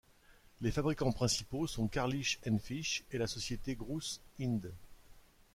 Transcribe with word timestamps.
Les 0.61 0.71
fabricants 0.71 1.11
principaux 1.11 1.67
sont 1.67 1.87
Carlisle 1.87 2.25
& 2.51 2.59
Finch 2.59 3.03
et 3.11 3.19
la 3.19 3.27
société 3.27 3.75
Crouse-Hinds. 3.75 4.73